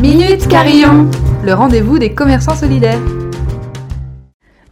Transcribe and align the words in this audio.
Minute 0.00 0.48
Carillon, 0.48 1.10
le 1.44 1.52
rendez-vous 1.52 1.98
des 1.98 2.14
commerçants 2.14 2.54
solidaires. 2.54 2.98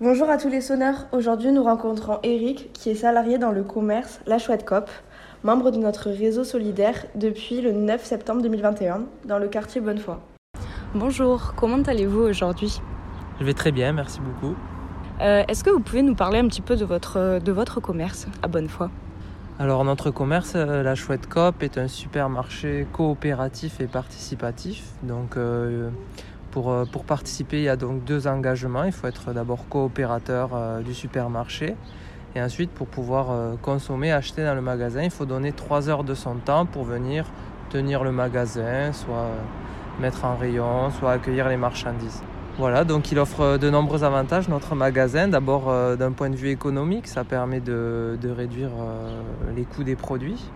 Bonjour 0.00 0.30
à 0.30 0.38
tous 0.38 0.48
les 0.48 0.62
sonneurs. 0.62 1.06
Aujourd'hui, 1.12 1.52
nous 1.52 1.62
rencontrons 1.62 2.18
Eric, 2.22 2.72
qui 2.72 2.88
est 2.88 2.94
salarié 2.94 3.36
dans 3.36 3.52
le 3.52 3.62
commerce 3.62 4.20
La 4.26 4.38
Chouette 4.38 4.64
Cop, 4.64 4.88
membre 5.44 5.70
de 5.70 5.76
notre 5.76 6.08
réseau 6.08 6.44
solidaire 6.44 7.04
depuis 7.14 7.60
le 7.60 7.72
9 7.72 8.02
septembre 8.02 8.40
2021 8.40 9.02
dans 9.26 9.38
le 9.38 9.48
quartier 9.48 9.82
Bonnefoy. 9.82 10.16
Bonjour, 10.94 11.52
comment 11.56 11.82
allez-vous 11.82 12.20
aujourd'hui? 12.20 12.80
Je 13.38 13.44
vais 13.44 13.52
très 13.52 13.70
bien, 13.70 13.92
merci 13.92 14.20
beaucoup. 14.20 14.54
Euh, 15.20 15.42
Est-ce 15.46 15.62
que 15.62 15.68
vous 15.68 15.80
pouvez 15.80 16.00
nous 16.00 16.14
parler 16.14 16.38
un 16.38 16.48
petit 16.48 16.62
peu 16.62 16.74
de 16.74 16.86
votre, 16.86 17.38
de 17.38 17.52
votre 17.52 17.80
commerce 17.80 18.28
à 18.42 18.48
Bonnefoy? 18.48 18.88
Alors 19.60 19.84
notre 19.84 20.12
commerce, 20.12 20.52
euh, 20.54 20.84
la 20.84 20.94
Chouette 20.94 21.28
Coop, 21.28 21.64
est 21.64 21.78
un 21.78 21.88
supermarché 21.88 22.86
coopératif 22.92 23.80
et 23.80 23.88
participatif. 23.88 24.84
Donc 25.02 25.36
euh, 25.36 25.90
pour, 26.52 26.70
euh, 26.70 26.84
pour 26.84 27.02
participer, 27.02 27.58
il 27.58 27.64
y 27.64 27.68
a 27.68 27.74
donc 27.74 28.04
deux 28.04 28.28
engagements. 28.28 28.84
Il 28.84 28.92
faut 28.92 29.08
être 29.08 29.32
d'abord 29.32 29.68
coopérateur 29.68 30.50
du 30.84 30.94
supermarché. 30.94 31.74
Et 32.36 32.42
ensuite, 32.42 32.70
pour 32.70 32.86
pouvoir 32.86 33.58
consommer, 33.60 34.12
acheter 34.12 34.44
dans 34.44 34.54
le 34.54 34.60
magasin, 34.60 35.02
il 35.02 35.10
faut 35.10 35.26
donner 35.26 35.50
trois 35.50 35.88
heures 35.88 36.04
de 36.04 36.14
son 36.14 36.36
temps 36.36 36.66
pour 36.66 36.84
venir 36.84 37.24
tenir 37.68 38.04
le 38.04 38.12
magasin, 38.12 38.92
soit 38.92 39.30
mettre 40.00 40.24
en 40.24 40.36
rayon, 40.36 40.90
soit 40.90 41.12
accueillir 41.12 41.48
les 41.48 41.56
marchandises. 41.56 42.22
Voilà, 42.58 42.84
donc 42.84 43.12
il 43.12 43.18
offre 43.20 43.56
de 43.56 43.70
nombreux 43.70 44.02
avantages, 44.02 44.48
notre 44.48 44.74
magasin. 44.74 45.28
D'abord, 45.28 45.70
euh, 45.70 45.94
d'un 45.94 46.10
point 46.10 46.28
de 46.28 46.36
vue 46.36 46.50
économique, 46.50 47.06
ça 47.06 47.22
permet 47.22 47.60
de, 47.60 48.18
réduire 48.24 48.70
euh, 48.80 49.22
les 49.54 49.64
coûts 49.64 49.84
des 49.84 49.94
produits. 49.94 50.50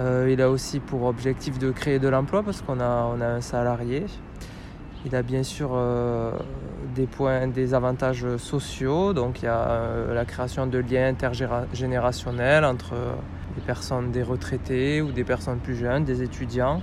Euh, 0.00 0.28
il 0.30 0.40
a 0.40 0.48
aussi 0.48 0.80
pour 0.80 1.04
objectif 1.04 1.58
de 1.58 1.70
créer 1.70 1.98
de 1.98 2.08
l'emploi 2.08 2.42
parce 2.42 2.62
qu'on 2.62 2.80
a, 2.80 2.84
un 2.84 3.40
salarié. 3.40 4.06
Il 5.04 5.14
a 5.14 5.22
bien 5.22 5.42
sûr 5.42 5.70
euh, 5.74 6.32
des 6.94 7.06
points, 7.06 7.46
des 7.46 7.74
avantages 7.74 8.36
sociaux. 8.36 9.12
Donc 9.12 9.42
il 9.42 9.46
y 9.46 9.48
a 9.48 9.68
euh, 9.68 10.14
la 10.14 10.24
création 10.24 10.66
de 10.66 10.78
liens 10.78 11.08
intergénérationnels 11.08 12.64
entre 12.64 12.94
des 13.54 13.62
personnes, 13.62 14.10
des 14.10 14.22
retraités 14.22 15.02
ou 15.02 15.12
des 15.12 15.24
personnes 15.24 15.58
plus 15.58 15.76
jeunes, 15.76 16.04
des 16.04 16.22
étudiants. 16.22 16.80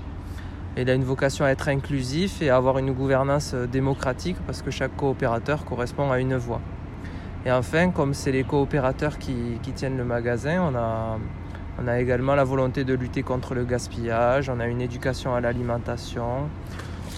Il 0.79 0.91
a 0.91 0.93
une 0.93 1.03
vocation 1.03 1.43
à 1.43 1.49
être 1.49 1.69
inclusif 1.69 2.39
et 2.43 2.51
à 2.51 2.57
avoir 2.57 2.77
une 2.77 2.91
gouvernance 2.91 3.55
euh, 3.55 3.65
démocratique 3.65 4.37
parce 4.45 4.61
que 4.61 4.69
chaque 4.69 4.95
coopérateur 4.95 5.65
correspond 5.65 6.11
à 6.11 6.19
une 6.19 6.35
voix. 6.35 6.61
Et 7.47 7.51
enfin, 7.51 7.89
comme 7.89 8.13
c'est 8.13 8.31
les 8.31 8.43
coopérateurs 8.43 9.17
qui, 9.17 9.57
tiennent 9.73 9.97
le 9.97 10.03
magasin, 10.03 10.71
on 10.71 11.87
a, 11.87 11.99
également 11.99 12.35
la 12.35 12.43
volonté 12.43 12.83
de 12.83 12.93
lutter 12.93 13.23
contre 13.23 13.55
le 13.55 13.63
gaspillage, 13.63 14.49
on 14.49 14.59
a 14.59 14.67
une 14.67 14.81
éducation 14.81 15.33
à 15.33 15.41
l'alimentation, 15.41 16.49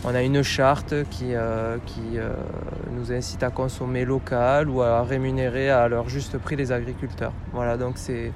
on 0.06 0.16
a 0.16 0.22
une 0.22 0.42
charte 0.44 0.94
qui, 1.10 1.34
euh, 1.34 1.78
euh, 2.16 2.34
nous 2.92 3.12
incite 3.12 3.44
à 3.44 3.50
consommer 3.50 4.06
local 4.06 4.70
ou 4.70 4.82
à 4.82 5.04
rémunérer 5.04 5.70
à 5.70 5.88
leur 5.88 6.08
juste 6.08 6.38
prix 6.38 6.56
les 6.56 6.72
agriculteurs. 6.72 7.34
Voilà, 7.52 7.76
donc 7.76 7.98
c'est 7.98 8.32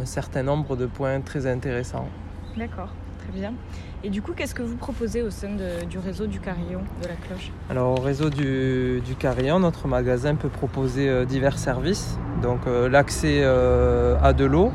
un 0.00 0.06
certain 0.06 0.42
nombre 0.42 0.76
de 0.76 0.86
points 0.86 1.20
très 1.20 1.46
intéressants. 1.46 2.08
D'accord, 2.56 2.88
très 3.24 3.38
bien. 3.38 3.54
Et 4.02 4.10
du 4.10 4.20
coup, 4.20 4.32
qu'est-ce 4.36 4.54
que 4.54 4.62
vous 4.62 4.76
proposez 4.76 5.22
au 5.22 5.30
sein 5.30 5.56
du 5.88 5.98
réseau 5.98 6.26
du 6.26 6.38
Carillon 6.38 6.80
de 7.02 7.08
la 7.08 7.14
Cloche? 7.14 7.50
Alors 7.70 7.98
au 7.98 8.02
réseau 8.02 8.28
du, 8.28 9.00
Carillon, 9.18 9.60
notre 9.60 9.88
magasin 9.88 10.34
peut 10.34 10.50
proposer 10.50 11.08
euh, 11.08 11.24
divers 11.24 11.58
services. 11.58 12.18
Donc 12.42 12.66
euh, 12.66 12.88
l'accès 12.88 13.40
euh, 13.42 14.16
à 14.22 14.34
de 14.34 14.44
l'eau, 14.44 14.72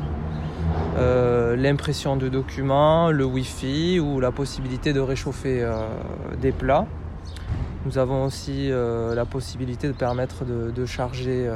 l'impression 1.56 2.16
de 2.16 2.28
documents, 2.28 3.10
le 3.10 3.24
Wi-Fi 3.24 4.00
ou 4.00 4.20
la 4.20 4.32
possibilité 4.32 4.92
de 4.92 5.00
réchauffer 5.00 5.66
des 6.42 6.52
plats. 6.52 6.86
Nous 7.86 7.96
avons 7.96 8.24
aussi 8.24 8.70
la 8.70 9.24
possibilité 9.24 9.88
de 9.88 9.94
permettre 9.94 10.44
de, 10.44 10.86
charger 10.86 11.48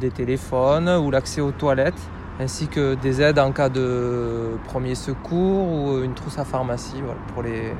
des 0.00 0.10
téléphones 0.10 0.88
ou 0.88 1.10
l'accès 1.10 1.42
aux 1.42 1.50
toilettes, 1.50 2.00
ainsi 2.38 2.68
que 2.68 2.94
des 2.94 3.22
aides 3.22 3.38
en 3.38 3.52
cas 3.52 3.68
de 3.68 4.58
premier 4.66 4.94
secours 4.94 5.66
ou 5.66 6.02
une 6.02 6.14
trousse 6.14 6.38
à 6.38 6.44
pharmacie 6.44 7.00
voilà, 7.02 7.20
pour, 7.32 7.42
les, 7.42 7.72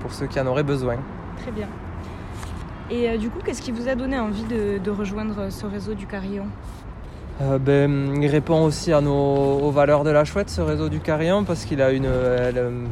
pour 0.00 0.12
ceux 0.12 0.26
qui 0.26 0.40
en 0.40 0.46
auraient 0.46 0.64
besoin. 0.64 0.96
Très 1.36 1.52
bien. 1.52 1.68
Et 2.90 3.08
euh, 3.08 3.18
du 3.18 3.30
coup, 3.30 3.38
qu'est-ce 3.44 3.62
qui 3.62 3.70
vous 3.70 3.88
a 3.88 3.94
donné 3.94 4.18
envie 4.18 4.42
de, 4.44 4.78
de 4.78 4.90
rejoindre 4.90 5.50
ce 5.50 5.64
réseau 5.64 5.94
du 5.94 6.06
Carillon? 6.06 6.46
Euh, 7.40 7.58
ben, 7.58 8.20
il 8.20 8.26
répond 8.26 8.64
aussi 8.64 8.92
à 8.92 9.00
nos, 9.00 9.60
aux 9.60 9.70
valeurs 9.70 10.02
de 10.02 10.10
la 10.10 10.24
chouette, 10.24 10.50
ce 10.50 10.60
réseau 10.60 10.88
du 10.88 10.98
Carillon, 10.98 11.44
parce 11.44 11.64
qu'il 11.64 11.80
a 11.80 11.92
une, 11.92 12.06
elle, 12.06 12.58
euh, 12.58 12.84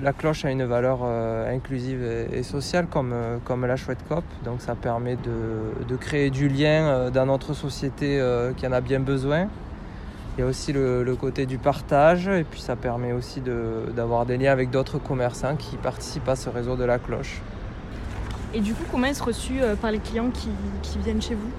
la 0.00 0.12
cloche 0.12 0.44
a 0.44 0.50
une 0.52 0.64
valeur 0.64 1.00
euh, 1.02 1.54
inclusive 1.54 2.02
et, 2.02 2.38
et 2.38 2.42
sociale 2.44 2.86
comme, 2.86 3.12
comme 3.44 3.66
la 3.66 3.76
chouette 3.76 3.98
cop. 4.08 4.24
Donc 4.44 4.60
ça 4.60 4.76
permet 4.76 5.16
de, 5.16 5.84
de 5.86 5.96
créer 5.96 6.30
du 6.30 6.48
lien 6.48 7.10
dans 7.10 7.26
notre 7.26 7.52
société 7.52 8.22
qui 8.56 8.66
en 8.66 8.72
a 8.72 8.80
bien 8.80 9.00
besoin. 9.00 9.48
Il 10.36 10.40
y 10.40 10.42
a 10.42 10.46
aussi 10.46 10.72
le, 10.72 11.04
le 11.04 11.14
côté 11.16 11.46
du 11.46 11.58
partage 11.58 12.26
et 12.26 12.42
puis 12.42 12.60
ça 12.60 12.74
permet 12.74 13.12
aussi 13.12 13.40
de- 13.40 13.92
d'avoir 13.94 14.26
des 14.26 14.36
liens 14.36 14.50
avec 14.52 14.70
d'autres 14.70 14.98
commerçants 14.98 15.54
qui 15.56 15.76
participent 15.76 16.28
à 16.28 16.34
ce 16.34 16.48
réseau 16.50 16.74
de 16.76 16.84
la 16.84 16.98
cloche. 16.98 17.40
Et 18.52 18.60
du 18.60 18.74
coup, 18.74 18.82
comment 18.90 19.06
est-ce 19.06 19.22
reçu 19.22 19.60
euh, 19.60 19.76
par 19.76 19.92
les 19.92 20.00
clients 20.00 20.30
qui, 20.30 20.50
qui 20.82 20.98
viennent 20.98 21.22
chez 21.22 21.34
vous? 21.36 21.50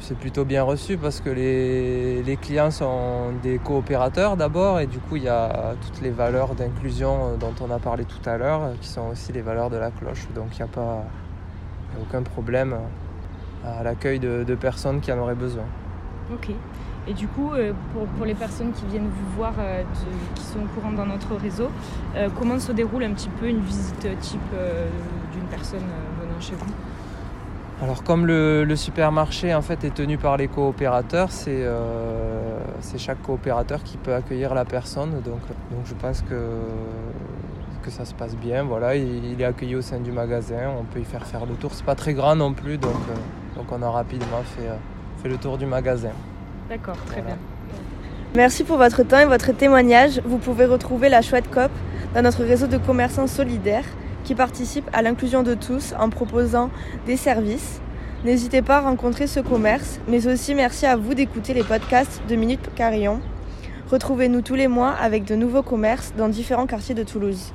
C'est 0.00 0.18
plutôt 0.18 0.44
bien 0.44 0.62
reçu 0.62 0.98
parce 0.98 1.20
que 1.20 1.30
les, 1.30 2.22
les 2.22 2.36
clients 2.36 2.70
sont 2.70 3.32
des 3.42 3.58
coopérateurs 3.58 4.36
d'abord 4.36 4.80
et 4.80 4.86
du 4.86 4.98
coup 4.98 5.16
il 5.16 5.22
y 5.22 5.28
a 5.28 5.74
toutes 5.80 6.02
les 6.02 6.10
valeurs 6.10 6.54
d'inclusion 6.54 7.28
euh, 7.32 7.36
dont 7.36 7.54
on 7.62 7.70
a 7.70 7.78
parlé 7.78 8.04
tout 8.04 8.28
à 8.28 8.36
l'heure 8.36 8.62
euh, 8.64 8.72
qui 8.82 8.88
sont 8.88 9.08
aussi 9.12 9.32
les 9.32 9.40
valeurs 9.40 9.70
de 9.70 9.78
la 9.78 9.90
cloche. 9.90 10.26
Donc 10.34 10.48
il 10.52 10.56
n'y 10.56 10.62
a 10.62 10.66
pas 10.66 11.04
il 11.92 11.98
y 11.98 12.02
a 12.02 12.02
aucun 12.06 12.22
problème 12.22 12.76
à 13.64 13.82
l'accueil 13.82 14.18
de, 14.18 14.44
de 14.46 14.54
personnes 14.54 15.00
qui 15.00 15.10
en 15.10 15.18
auraient 15.18 15.34
besoin. 15.34 15.64
Ok. 16.30 16.50
Et 17.06 17.12
du 17.12 17.28
coup, 17.28 17.52
euh, 17.52 17.72
pour, 18.16 18.24
les 18.24 18.34
personnes 18.34 18.72
qui 18.72 18.86
viennent 18.86 19.08
vous 19.08 19.36
voir, 19.36 19.52
euh, 19.58 19.82
qui 20.34 20.42
sont 20.42 20.60
au 20.60 20.66
courant 20.74 20.92
dans 20.92 21.04
notre 21.04 21.34
réseau, 21.36 21.68
euh, 22.16 22.28
comment 22.38 22.58
se 22.58 22.72
déroule 22.72 23.04
un 23.04 23.12
petit 23.12 23.28
peu 23.28 23.46
une 23.46 23.60
visite 23.60 24.08
type 24.20 24.40
d'une 25.32 25.44
personne 25.44 25.84
venant 26.20 26.40
chez 26.40 26.54
vous? 26.54 26.72
Alors 27.82 28.02
comme 28.04 28.24
le, 28.24 28.76
supermarché 28.76 29.52
en 29.54 29.60
fait 29.60 29.84
est 29.84 29.92
tenu 29.92 30.16
par 30.16 30.36
les 30.36 30.48
coopérateurs, 30.48 31.30
c'est 31.30 31.68
chaque 32.96 33.20
coopérateur 33.22 33.82
qui 33.82 33.98
peut 33.98 34.14
accueillir 34.14 34.54
la 34.54 34.64
personne. 34.64 35.20
Donc, 35.22 35.40
donc 35.70 35.84
je 35.84 35.94
pense 35.94 36.22
que, 36.22 36.48
que 37.82 37.90
ça 37.90 38.06
se 38.06 38.14
passe 38.14 38.36
bien. 38.36 38.62
Voilà, 38.62 38.96
il, 38.96 39.38
est 39.38 39.44
accueilli 39.44 39.76
au 39.76 39.82
sein 39.82 39.98
du 39.98 40.12
magasin, 40.12 40.70
on 40.80 40.84
peut 40.84 41.00
y 41.00 41.04
faire 41.04 41.26
faire 41.26 41.44
le 41.44 41.54
tour. 41.54 41.72
C'est 41.74 41.84
pas 41.84 41.96
très 41.96 42.14
grand 42.14 42.36
non 42.36 42.54
plus, 42.54 42.78
donc, 42.78 42.92
donc 43.56 43.66
on 43.70 43.82
a 43.82 43.90
rapidement 43.90 44.42
fait, 44.44 44.70
fait 45.22 45.28
le 45.28 45.36
tour 45.36 45.58
du 45.58 45.66
magasin. 45.66 46.12
D'accord, 46.68 46.96
très 47.06 47.20
Voilà. 47.20 47.36
bien. 47.36 47.38
Merci 48.34 48.64
pour 48.64 48.78
votre 48.78 49.02
temps 49.04 49.18
et 49.20 49.26
votre 49.26 49.52
témoignage. 49.52 50.20
Vous 50.24 50.38
pouvez 50.38 50.64
retrouver 50.64 51.08
la 51.08 51.22
Chouette 51.22 51.48
Cop 51.50 51.70
dans 52.14 52.22
notre 52.22 52.42
réseau 52.44 52.66
de 52.66 52.78
commerçants 52.78 53.26
solidaires 53.26 53.84
qui 54.24 54.34
participent 54.34 54.88
à 54.92 55.02
l'inclusion 55.02 55.42
de 55.42 55.54
tous 55.54 55.94
en 55.98 56.08
proposant 56.10 56.70
des 57.06 57.16
services. 57.16 57.80
N'hésitez 58.24 58.62
pas 58.62 58.78
à 58.78 58.80
rencontrer 58.80 59.26
ce 59.26 59.40
commerce, 59.40 60.00
mais 60.08 60.26
aussi 60.26 60.54
merci 60.54 60.86
à 60.86 60.96
vous 60.96 61.14
d'écouter 61.14 61.52
les 61.52 61.62
podcasts 61.62 62.22
de 62.28 62.34
Minute 62.36 62.70
Carillon. 62.74 63.20
Retrouvez-nous 63.90 64.40
tous 64.40 64.54
les 64.54 64.66
mois 64.66 64.92
avec 64.92 65.24
de 65.24 65.34
nouveaux 65.36 65.62
commerces 65.62 66.14
dans 66.16 66.28
différents 66.28 66.66
quartiers 66.66 66.94
de 66.94 67.02
Toulouse. 67.02 67.52